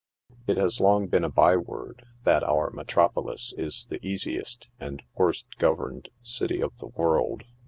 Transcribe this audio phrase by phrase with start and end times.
[0.47, 6.09] It has long been a byeword that our metropolis is the easiest and worse governed
[6.23, 7.43] city of the world.